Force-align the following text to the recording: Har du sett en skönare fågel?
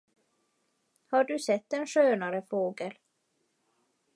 Har 1.05 1.23
du 1.23 1.39
sett 1.39 1.73
en 1.73 1.87
skönare 1.87 2.41
fågel? 2.49 2.95